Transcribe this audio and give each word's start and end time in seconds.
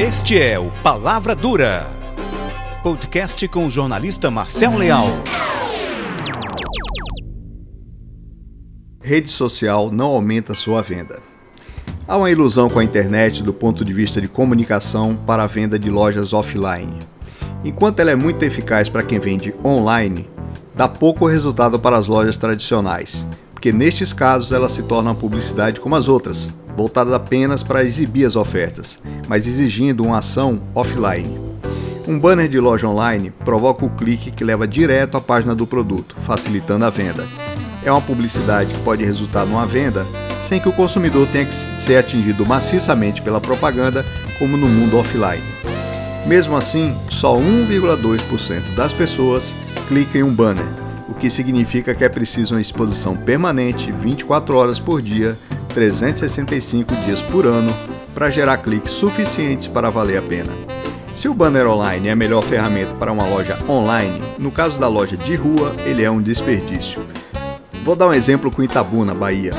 Este 0.00 0.40
é 0.40 0.58
o 0.58 0.70
Palavra 0.82 1.34
Dura, 1.36 1.86
podcast 2.82 3.46
com 3.48 3.66
o 3.66 3.70
jornalista 3.70 4.30
Marcel 4.30 4.78
Leal. 4.78 5.04
Rede 9.02 9.30
social 9.30 9.90
não 9.92 10.06
aumenta 10.06 10.54
sua 10.54 10.80
venda. 10.80 11.20
Há 12.08 12.16
uma 12.16 12.30
ilusão 12.30 12.70
com 12.70 12.78
a 12.78 12.84
internet 12.84 13.42
do 13.42 13.52
ponto 13.52 13.84
de 13.84 13.92
vista 13.92 14.22
de 14.22 14.26
comunicação 14.26 15.14
para 15.14 15.42
a 15.42 15.46
venda 15.46 15.78
de 15.78 15.90
lojas 15.90 16.32
offline. 16.32 16.98
Enquanto 17.62 18.00
ela 18.00 18.10
é 18.10 18.16
muito 18.16 18.42
eficaz 18.42 18.88
para 18.88 19.02
quem 19.02 19.20
vende 19.20 19.54
online, 19.62 20.26
dá 20.74 20.88
pouco 20.88 21.26
resultado 21.26 21.78
para 21.78 21.98
as 21.98 22.06
lojas 22.06 22.38
tradicionais, 22.38 23.26
porque 23.52 23.70
nestes 23.70 24.14
casos 24.14 24.50
ela 24.50 24.70
se 24.70 24.82
torna 24.84 25.10
uma 25.10 25.14
publicidade 25.16 25.78
como 25.78 25.94
as 25.94 26.08
outras, 26.08 26.48
voltada 26.80 27.14
apenas 27.14 27.62
para 27.62 27.84
exibir 27.84 28.24
as 28.24 28.36
ofertas, 28.36 28.98
mas 29.28 29.46
exigindo 29.46 30.02
uma 30.02 30.20
ação 30.20 30.58
offline. 30.74 31.38
Um 32.08 32.18
banner 32.18 32.48
de 32.48 32.58
loja 32.58 32.88
online 32.88 33.30
provoca 33.30 33.84
o 33.84 33.90
clique 33.90 34.30
que 34.30 34.42
leva 34.42 34.66
direto 34.66 35.18
à 35.18 35.20
página 35.20 35.54
do 35.54 35.66
produto, 35.66 36.16
facilitando 36.24 36.86
a 36.86 36.90
venda. 36.90 37.26
É 37.84 37.92
uma 37.92 38.00
publicidade 38.00 38.72
que 38.72 38.80
pode 38.80 39.04
resultar 39.04 39.44
numa 39.44 39.66
venda 39.66 40.06
sem 40.42 40.58
que 40.58 40.70
o 40.70 40.72
consumidor 40.72 41.28
tenha 41.28 41.44
que 41.44 41.54
ser 41.54 41.98
atingido 41.98 42.46
maciçamente 42.46 43.20
pela 43.20 43.42
propaganda, 43.42 44.02
como 44.38 44.56
no 44.56 44.66
mundo 44.66 44.96
offline. 44.96 45.44
Mesmo 46.26 46.56
assim, 46.56 46.96
só 47.10 47.36
1,2% 47.36 48.74
das 48.74 48.94
pessoas 48.94 49.54
clicam 49.86 50.22
em 50.22 50.24
um 50.24 50.32
banner, 50.32 50.66
o 51.10 51.12
que 51.12 51.30
significa 51.30 51.94
que 51.94 52.04
é 52.04 52.08
preciso 52.08 52.54
uma 52.54 52.60
exposição 52.62 53.14
permanente 53.14 53.92
24 53.92 54.56
horas 54.56 54.80
por 54.80 55.02
dia 55.02 55.36
365 55.70 56.94
dias 57.06 57.22
por 57.22 57.46
ano 57.46 57.74
para 58.14 58.30
gerar 58.30 58.58
cliques 58.58 58.92
suficientes 58.92 59.66
para 59.66 59.90
valer 59.90 60.18
a 60.18 60.22
pena. 60.22 60.52
Se 61.14 61.28
o 61.28 61.34
banner 61.34 61.66
online 61.66 62.08
é 62.08 62.12
a 62.12 62.16
melhor 62.16 62.42
ferramenta 62.42 62.94
para 62.94 63.12
uma 63.12 63.26
loja 63.26 63.58
online, 63.68 64.22
no 64.38 64.50
caso 64.50 64.78
da 64.78 64.88
loja 64.88 65.16
de 65.16 65.34
rua, 65.34 65.74
ele 65.84 66.02
é 66.02 66.10
um 66.10 66.22
desperdício. 66.22 67.04
Vou 67.84 67.96
dar 67.96 68.08
um 68.08 68.14
exemplo 68.14 68.50
com 68.50 68.62
Itabuna, 68.62 69.14
Bahia. 69.14 69.52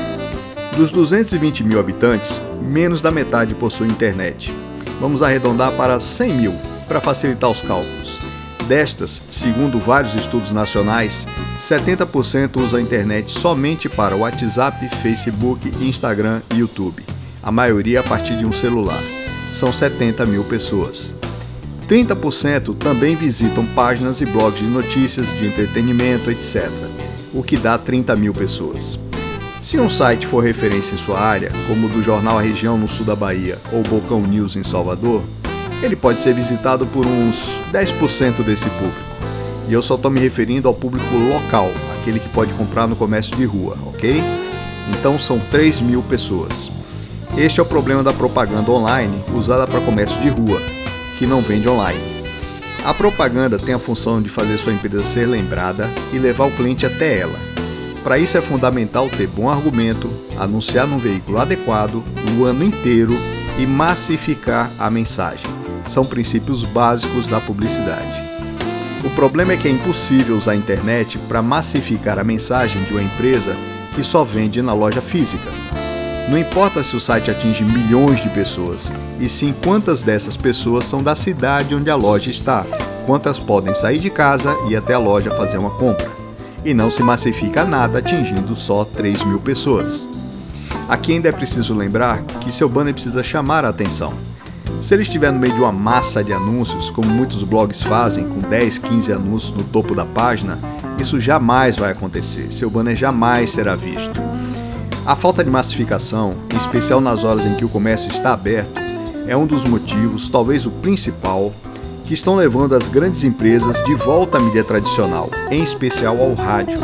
Dos 0.76 0.90
220 0.90 1.64
mil 1.64 1.78
habitantes, 1.78 2.40
menos 2.62 3.02
da 3.02 3.10
metade 3.10 3.54
possui 3.54 3.88
internet. 3.88 4.52
Vamos 5.00 5.22
arredondar 5.22 5.72
para 5.72 6.00
100 6.00 6.32
mil, 6.34 6.54
para 6.88 7.00
facilitar 7.00 7.50
os 7.50 7.60
cálculos. 7.60 8.31
Destas, 8.62 9.20
segundo 9.30 9.78
vários 9.78 10.14
estudos 10.14 10.52
nacionais, 10.52 11.26
70% 11.58 12.62
usa 12.62 12.78
a 12.78 12.80
internet 12.80 13.30
somente 13.30 13.88
para 13.88 14.16
WhatsApp, 14.16 14.88
Facebook, 15.02 15.68
Instagram 15.80 16.40
e 16.54 16.58
YouTube, 16.58 17.02
a 17.42 17.50
maioria 17.50 18.00
a 18.00 18.02
partir 18.02 18.36
de 18.36 18.46
um 18.46 18.52
celular. 18.52 19.00
São 19.50 19.72
70 19.72 20.24
mil 20.26 20.44
pessoas. 20.44 21.12
30% 21.88 22.76
também 22.78 23.16
visitam 23.16 23.66
páginas 23.74 24.20
e 24.20 24.26
blogs 24.26 24.60
de 24.60 24.66
notícias, 24.66 25.26
de 25.36 25.46
entretenimento, 25.46 26.30
etc., 26.30 26.70
o 27.34 27.42
que 27.42 27.56
dá 27.56 27.76
30 27.76 28.14
mil 28.16 28.32
pessoas. 28.32 28.98
Se 29.60 29.78
um 29.78 29.90
site 29.90 30.26
for 30.26 30.42
referência 30.42 30.94
em 30.94 30.98
sua 30.98 31.20
área, 31.20 31.52
como 31.68 31.86
o 31.86 31.90
do 31.90 32.02
jornal 32.02 32.38
A 32.38 32.42
Região 32.42 32.76
no 32.76 32.88
sul 32.88 33.06
da 33.06 33.14
Bahia 33.14 33.58
ou 33.72 33.82
Bocão 33.82 34.20
News 34.20 34.56
em 34.56 34.64
Salvador, 34.64 35.22
ele 35.82 35.96
pode 35.96 36.22
ser 36.22 36.32
visitado 36.32 36.86
por 36.86 37.04
uns 37.04 37.60
10% 37.72 38.44
desse 38.44 38.68
público. 38.70 39.12
E 39.68 39.72
eu 39.72 39.82
só 39.82 39.96
estou 39.96 40.10
me 40.10 40.20
referindo 40.20 40.68
ao 40.68 40.74
público 40.74 41.16
local, 41.16 41.70
aquele 41.98 42.20
que 42.20 42.28
pode 42.28 42.52
comprar 42.54 42.86
no 42.86 42.96
comércio 42.96 43.36
de 43.36 43.44
rua, 43.44 43.76
ok? 43.86 44.22
Então 44.90 45.18
são 45.18 45.38
3 45.50 45.80
mil 45.80 46.02
pessoas. 46.02 46.70
Este 47.36 47.60
é 47.60 47.62
o 47.62 47.66
problema 47.66 48.02
da 48.02 48.12
propaganda 48.12 48.70
online 48.70 49.24
usada 49.34 49.66
para 49.66 49.80
comércio 49.80 50.20
de 50.20 50.28
rua, 50.28 50.60
que 51.18 51.26
não 51.26 51.40
vende 51.40 51.68
online. 51.68 52.00
A 52.84 52.92
propaganda 52.92 53.58
tem 53.58 53.74
a 53.74 53.78
função 53.78 54.20
de 54.20 54.28
fazer 54.28 54.58
sua 54.58 54.72
empresa 54.72 55.04
ser 55.04 55.26
lembrada 55.26 55.90
e 56.12 56.18
levar 56.18 56.46
o 56.46 56.52
cliente 56.52 56.84
até 56.84 57.20
ela. 57.20 57.38
Para 58.02 58.18
isso 58.18 58.36
é 58.36 58.40
fundamental 58.40 59.08
ter 59.08 59.28
bom 59.28 59.48
argumento, 59.48 60.10
anunciar 60.36 60.86
num 60.86 60.98
veículo 60.98 61.38
adequado 61.38 62.02
o 62.36 62.44
ano 62.44 62.64
inteiro 62.64 63.16
e 63.58 63.66
massificar 63.66 64.68
a 64.78 64.90
mensagem 64.90 65.61
são 65.86 66.04
princípios 66.04 66.62
básicos 66.62 67.26
da 67.26 67.40
publicidade. 67.40 68.22
O 69.04 69.10
problema 69.10 69.52
é 69.52 69.56
que 69.56 69.66
é 69.66 69.70
impossível 69.70 70.36
usar 70.36 70.52
a 70.52 70.56
internet 70.56 71.18
para 71.28 71.42
massificar 71.42 72.18
a 72.18 72.24
mensagem 72.24 72.82
de 72.84 72.92
uma 72.92 73.02
empresa 73.02 73.56
que 73.94 74.04
só 74.04 74.22
vende 74.22 74.62
na 74.62 74.72
loja 74.72 75.00
física. 75.00 75.50
Não 76.28 76.38
importa 76.38 76.84
se 76.84 76.94
o 76.94 77.00
site 77.00 77.30
atinge 77.30 77.64
milhões 77.64 78.22
de 78.22 78.28
pessoas, 78.28 78.90
e 79.18 79.28
sim 79.28 79.52
quantas 79.64 80.02
dessas 80.02 80.36
pessoas 80.36 80.86
são 80.86 81.02
da 81.02 81.16
cidade 81.16 81.74
onde 81.74 81.90
a 81.90 81.96
loja 81.96 82.30
está, 82.30 82.64
quantas 83.04 83.38
podem 83.38 83.74
sair 83.74 83.98
de 83.98 84.08
casa 84.08 84.56
e 84.68 84.76
até 84.76 84.94
a 84.94 84.98
loja 84.98 85.34
fazer 85.34 85.58
uma 85.58 85.70
compra. 85.70 86.08
E 86.64 86.72
não 86.72 86.90
se 86.90 87.02
massifica 87.02 87.64
nada 87.64 87.98
atingindo 87.98 88.54
só 88.54 88.84
3 88.84 89.24
mil 89.24 89.40
pessoas. 89.40 90.06
Aqui 90.88 91.12
ainda 91.12 91.28
é 91.28 91.32
preciso 91.32 91.74
lembrar 91.74 92.22
que 92.40 92.52
seu 92.52 92.68
banner 92.68 92.94
precisa 92.94 93.22
chamar 93.22 93.64
a 93.64 93.70
atenção. 93.70 94.14
Se 94.82 94.94
ele 94.94 95.02
estiver 95.02 95.32
no 95.32 95.38
meio 95.38 95.54
de 95.54 95.60
uma 95.60 95.70
massa 95.70 96.24
de 96.24 96.32
anúncios, 96.32 96.90
como 96.90 97.08
muitos 97.08 97.44
blogs 97.44 97.84
fazem, 97.84 98.28
com 98.28 98.40
10, 98.40 98.78
15 98.78 99.12
anúncios 99.12 99.56
no 99.56 99.62
topo 99.62 99.94
da 99.94 100.04
página, 100.04 100.58
isso 100.98 101.20
jamais 101.20 101.76
vai 101.76 101.92
acontecer. 101.92 102.52
Seu 102.52 102.68
banner 102.68 102.96
jamais 102.96 103.52
será 103.52 103.76
visto. 103.76 104.20
A 105.06 105.14
falta 105.14 105.44
de 105.44 105.50
massificação, 105.50 106.34
em 106.52 106.56
especial 106.56 107.00
nas 107.00 107.22
horas 107.22 107.46
em 107.46 107.54
que 107.54 107.64
o 107.64 107.68
comércio 107.68 108.10
está 108.10 108.32
aberto, 108.32 108.72
é 109.28 109.36
um 109.36 109.46
dos 109.46 109.64
motivos, 109.64 110.28
talvez 110.28 110.66
o 110.66 110.70
principal, 110.70 111.52
que 112.04 112.12
estão 112.12 112.34
levando 112.34 112.74
as 112.74 112.88
grandes 112.88 113.22
empresas 113.22 113.82
de 113.84 113.94
volta 113.94 114.38
à 114.38 114.40
mídia 114.40 114.64
tradicional, 114.64 115.30
em 115.48 115.62
especial 115.62 116.20
ao 116.20 116.34
rádio, 116.34 116.80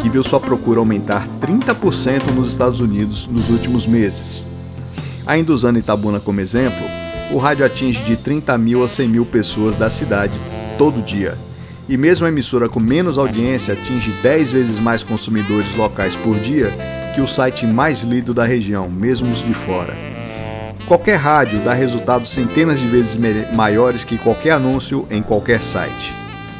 que 0.00 0.08
viu 0.08 0.22
sua 0.22 0.38
procura 0.38 0.78
aumentar 0.78 1.26
30% 1.40 2.32
nos 2.32 2.50
Estados 2.50 2.78
Unidos 2.78 3.26
nos 3.26 3.50
últimos 3.50 3.88
meses. 3.88 4.44
Ainda 5.26 5.52
usando 5.52 5.78
Itabuna 5.78 6.20
como 6.20 6.40
exemplo, 6.40 6.99
o 7.32 7.38
rádio 7.38 7.64
atinge 7.64 8.02
de 8.02 8.16
30 8.16 8.56
mil 8.58 8.84
a 8.84 8.88
100 8.88 9.08
mil 9.08 9.24
pessoas 9.24 9.76
da 9.76 9.88
cidade 9.88 10.38
todo 10.76 11.02
dia. 11.02 11.38
E 11.88 11.96
mesmo 11.96 12.26
a 12.26 12.28
emissora 12.28 12.68
com 12.68 12.80
menos 12.80 13.18
audiência 13.18 13.74
atinge 13.74 14.10
10 14.22 14.52
vezes 14.52 14.78
mais 14.78 15.02
consumidores 15.02 15.74
locais 15.76 16.16
por 16.16 16.38
dia 16.38 16.72
que 17.14 17.20
o 17.20 17.28
site 17.28 17.66
mais 17.66 18.02
lido 18.02 18.32
da 18.32 18.44
região, 18.44 18.88
mesmo 18.88 19.30
os 19.30 19.42
de 19.42 19.54
fora. 19.54 19.94
Qualquer 20.86 21.16
rádio 21.16 21.60
dá 21.60 21.72
resultados 21.72 22.30
centenas 22.30 22.78
de 22.78 22.86
vezes 22.86 23.16
maiores 23.54 24.04
que 24.04 24.18
qualquer 24.18 24.52
anúncio 24.52 25.06
em 25.10 25.22
qualquer 25.22 25.62
site. 25.62 26.12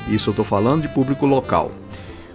Isso 0.09 0.31
eu 0.31 0.33
estou 0.33 0.45
falando 0.45 0.83
de 0.83 0.89
público 0.89 1.27
local. 1.27 1.71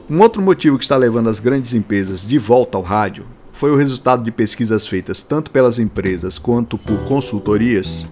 Um 0.10 0.20
outro 0.20 0.42
motivo 0.42 0.78
que 0.78 0.84
está 0.84 0.96
levando 0.98 1.30
as 1.30 1.40
grandes 1.40 1.74
empresas 1.74 2.26
de 2.26 2.38
volta 2.38 2.78
ao 2.78 2.84
rádio 2.84 3.26
foi 3.52 3.72
o 3.72 3.78
resultado 3.78 4.24
de 4.24 4.32
pesquisas 4.32 4.86
feitas 4.86 5.22
tanto 5.22 5.50
pelas 5.50 5.80
empresas 5.80 6.38
quanto 6.38 6.78
por 6.78 7.08
consultorias 7.08 8.06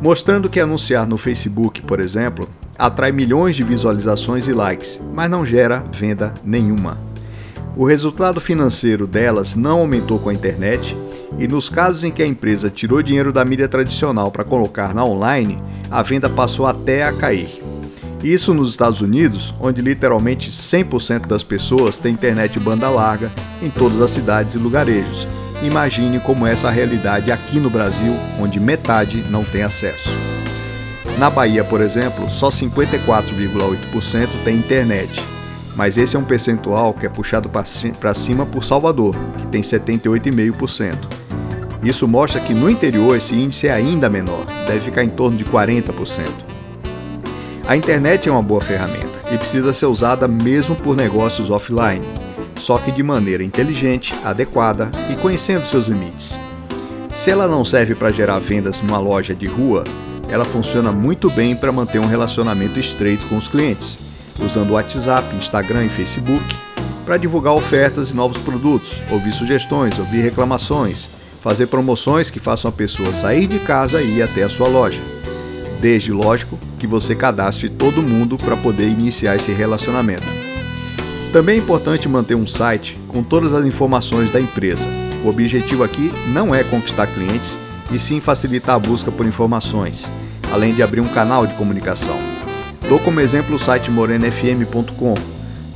mostrando 0.00 0.48
que 0.48 0.60
anunciar 0.60 1.06
no 1.06 1.18
Facebook, 1.18 1.82
por 1.82 2.00
exemplo, 2.00 2.48
atrai 2.78 3.10
milhões 3.10 3.56
de 3.56 3.62
visualizações 3.62 4.46
e 4.46 4.52
likes, 4.52 5.00
mas 5.12 5.30
não 5.30 5.44
gera 5.44 5.84
venda 5.92 6.32
nenhuma. 6.44 6.96
O 7.76 7.84
resultado 7.84 8.40
financeiro 8.40 9.06
delas 9.06 9.54
não 9.54 9.80
aumentou 9.80 10.18
com 10.18 10.28
a 10.28 10.34
internet, 10.34 10.96
e 11.38 11.46
nos 11.46 11.68
casos 11.68 12.04
em 12.04 12.10
que 12.10 12.22
a 12.22 12.26
empresa 12.26 12.70
tirou 12.70 13.02
dinheiro 13.02 13.32
da 13.32 13.44
mídia 13.44 13.68
tradicional 13.68 14.30
para 14.30 14.44
colocar 14.44 14.94
na 14.94 15.04
online, 15.04 15.60
a 15.90 16.02
venda 16.02 16.28
passou 16.28 16.66
até 16.66 17.04
a 17.04 17.12
cair. 17.12 17.62
Isso 18.22 18.52
nos 18.52 18.70
Estados 18.70 19.00
Unidos, 19.00 19.54
onde 19.60 19.80
literalmente 19.80 20.50
100% 20.50 21.26
das 21.26 21.44
pessoas 21.44 21.98
têm 21.98 22.14
internet 22.14 22.58
banda 22.58 22.90
larga 22.90 23.30
em 23.62 23.70
todas 23.70 24.00
as 24.00 24.10
cidades 24.10 24.56
e 24.56 24.58
lugarejos, 24.58 25.28
Imagine 25.62 26.20
como 26.20 26.46
é 26.46 26.52
essa 26.52 26.70
realidade 26.70 27.32
aqui 27.32 27.58
no 27.58 27.68
Brasil, 27.68 28.14
onde 28.40 28.60
metade 28.60 29.24
não 29.28 29.44
tem 29.44 29.62
acesso. 29.64 30.08
Na 31.18 31.28
Bahia, 31.28 31.64
por 31.64 31.80
exemplo, 31.80 32.30
só 32.30 32.48
54,8% 32.48 34.28
tem 34.44 34.56
internet, 34.56 35.20
mas 35.74 35.98
esse 35.98 36.14
é 36.14 36.18
um 36.18 36.24
percentual 36.24 36.94
que 36.94 37.06
é 37.06 37.08
puxado 37.08 37.48
para 37.48 38.14
cima 38.14 38.46
por 38.46 38.62
Salvador, 38.62 39.16
que 39.36 39.46
tem 39.48 39.60
78,5%. 39.60 40.94
Isso 41.82 42.06
mostra 42.06 42.40
que 42.40 42.54
no 42.54 42.70
interior 42.70 43.16
esse 43.16 43.34
índice 43.34 43.66
é 43.66 43.72
ainda 43.72 44.08
menor, 44.08 44.44
deve 44.64 44.80
ficar 44.80 45.02
em 45.02 45.08
torno 45.08 45.36
de 45.36 45.44
40%. 45.44 46.28
A 47.66 47.76
internet 47.76 48.28
é 48.28 48.32
uma 48.32 48.42
boa 48.42 48.60
ferramenta 48.60 49.08
e 49.32 49.36
precisa 49.36 49.74
ser 49.74 49.86
usada 49.86 50.28
mesmo 50.28 50.76
por 50.76 50.96
negócios 50.96 51.50
offline 51.50 52.06
só 52.58 52.78
que 52.78 52.90
de 52.90 53.02
maneira 53.02 53.42
inteligente, 53.42 54.14
adequada 54.24 54.90
e 55.10 55.14
conhecendo 55.16 55.66
seus 55.66 55.86
limites. 55.86 56.36
Se 57.14 57.30
ela 57.30 57.48
não 57.48 57.64
serve 57.64 57.94
para 57.94 58.10
gerar 58.10 58.38
vendas 58.38 58.80
numa 58.80 58.98
loja 58.98 59.34
de 59.34 59.46
rua, 59.46 59.84
ela 60.28 60.44
funciona 60.44 60.92
muito 60.92 61.30
bem 61.30 61.56
para 61.56 61.72
manter 61.72 61.98
um 61.98 62.06
relacionamento 62.06 62.78
estreito 62.78 63.26
com 63.26 63.36
os 63.36 63.48
clientes, 63.48 63.98
usando 64.38 64.72
WhatsApp, 64.72 65.34
Instagram 65.36 65.86
e 65.86 65.88
Facebook 65.88 66.44
para 67.08 67.16
divulgar 67.16 67.54
ofertas 67.54 68.10
e 68.10 68.14
novos 68.14 68.36
produtos, 68.36 69.00
ouvir 69.10 69.32
sugestões, 69.32 69.98
ouvir 69.98 70.20
reclamações, 70.20 71.08
fazer 71.40 71.66
promoções 71.68 72.28
que 72.30 72.38
façam 72.38 72.68
a 72.68 72.72
pessoa 72.72 73.14
sair 73.14 73.46
de 73.46 73.58
casa 73.60 74.02
e 74.02 74.18
ir 74.18 74.22
até 74.22 74.42
a 74.42 74.50
sua 74.50 74.68
loja. 74.68 75.00
desde, 75.80 76.12
lógico, 76.12 76.58
que 76.78 76.86
você 76.86 77.14
cadastre 77.14 77.68
todo 77.68 78.02
mundo 78.02 78.36
para 78.36 78.56
poder 78.56 78.88
iniciar 78.88 79.36
esse 79.36 79.52
relacionamento. 79.52 80.37
Também 81.32 81.56
é 81.56 81.58
importante 81.58 82.08
manter 82.08 82.34
um 82.34 82.46
site 82.46 82.98
com 83.06 83.22
todas 83.22 83.52
as 83.52 83.64
informações 83.64 84.30
da 84.30 84.40
empresa. 84.40 84.88
O 85.24 85.28
objetivo 85.28 85.84
aqui 85.84 86.10
não 86.28 86.54
é 86.54 86.64
conquistar 86.64 87.06
clientes, 87.06 87.58
e 87.90 87.98
sim 87.98 88.20
facilitar 88.20 88.76
a 88.76 88.78
busca 88.78 89.10
por 89.10 89.26
informações, 89.26 90.10
além 90.52 90.74
de 90.74 90.82
abrir 90.82 91.00
um 91.00 91.08
canal 91.08 91.46
de 91.46 91.54
comunicação. 91.54 92.16
Dou 92.88 92.98
como 92.98 93.20
exemplo 93.20 93.54
o 93.54 93.58
site 93.58 93.90
morenafm.com, 93.90 95.14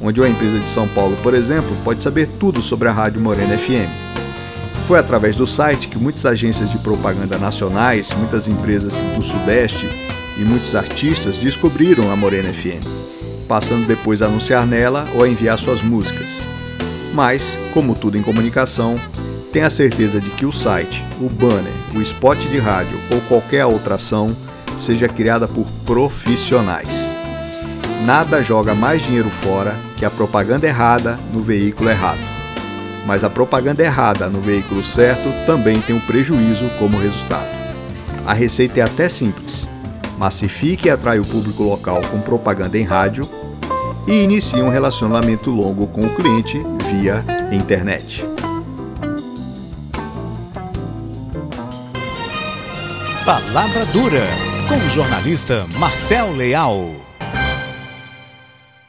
onde 0.00 0.20
uma 0.20 0.28
empresa 0.28 0.58
de 0.58 0.69
São 0.69 0.88
Paulo, 0.88 1.16
por 1.22 1.34
exemplo, 1.34 1.75
pode 1.84 2.02
saber 2.02 2.28
tudo 2.38 2.60
sobre 2.60 2.88
a 2.88 2.93
Rádio 2.93 3.20
Morena 3.20 3.56
FM. 3.56 3.90
Foi 4.87 4.99
através 4.99 5.37
do 5.37 5.46
site 5.46 5.88
que 5.88 5.99
muitas 5.99 6.26
agências 6.26 6.70
de 6.70 6.78
propaganda 6.78 7.38
nacionais, 7.38 8.12
muitas 8.12 8.49
empresas 8.49 8.93
do 9.14 9.22
Sudeste 9.22 9.88
e 10.38 10.43
muitos 10.43 10.75
artistas 10.75 11.38
descobriram 11.38 12.10
a 12.10 12.16
Morena 12.16 12.52
FM, 12.52 12.84
passando 13.52 13.87
depois 13.87 14.22
a 14.22 14.25
anunciar 14.25 14.66
nela 14.66 15.06
ou 15.14 15.22
a 15.22 15.28
enviar 15.28 15.58
suas 15.58 15.82
músicas. 15.82 16.40
Mas, 17.12 17.54
como 17.75 17.94
tudo 17.94 18.16
em 18.16 18.22
comunicação, 18.22 18.99
tenha 19.52 19.69
certeza 19.69 20.19
de 20.19 20.31
que 20.31 20.46
o 20.46 20.50
site, 20.50 21.04
o 21.20 21.28
banner, 21.28 21.75
o 21.94 22.00
spot 22.00 22.38
de 22.38 22.56
rádio 22.56 22.99
ou 23.10 23.20
qualquer 23.28 23.66
outra 23.66 23.96
ação 23.96 24.34
seja 24.78 25.06
criada 25.06 25.46
por 25.46 25.66
profissionais. 25.84 26.88
Nada 28.06 28.43
joga 28.43 28.75
mais 28.75 29.02
dinheiro 29.02 29.28
fora 29.28 29.76
que 29.99 30.06
a 30.06 30.10
propaganda 30.10 30.66
errada 30.66 31.19
no 31.31 31.43
veículo 31.43 31.90
errado. 31.90 32.20
Mas 33.04 33.22
a 33.22 33.28
propaganda 33.28 33.82
errada 33.82 34.31
no 34.31 34.40
veículo 34.40 34.82
certo 34.82 35.28
também 35.44 35.78
tem 35.82 35.94
um 35.94 36.00
prejuízo 36.00 36.70
como 36.78 36.99
resultado. 36.99 37.50
A 38.26 38.32
receita 38.32 38.81
é 38.81 38.82
até 38.82 39.10
simples. 39.10 39.69
Massifique 40.16 40.88
e 40.88 40.90
atrai 40.90 41.19
o 41.19 41.25
público 41.26 41.62
local 41.62 42.00
com 42.10 42.19
propaganda 42.19 42.78
em 42.78 42.84
rádio 42.84 43.28
e 44.06 44.22
inicie 44.22 44.62
um 44.62 44.69
relacionamento 44.69 45.50
longo 45.50 45.87
com 45.87 46.00
o 46.00 46.14
cliente 46.14 46.60
via 46.90 47.25
internet. 47.52 48.25
Palavra 53.25 53.87
Dura, 53.87 54.26
com 54.69 54.75
o 54.75 54.88
jornalista 54.88 55.66
Marcel 55.78 56.32
Leal. 56.32 57.01